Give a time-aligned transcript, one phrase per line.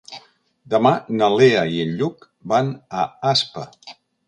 [0.73, 3.71] Demà na Lea i en Lluc van a Aspa.